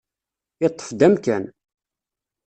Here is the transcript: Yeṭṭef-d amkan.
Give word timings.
Yeṭṭef-d 0.61 0.99
amkan. 1.05 1.43